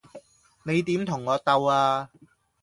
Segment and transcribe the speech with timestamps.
[0.63, 2.09] 你點同我鬥呀?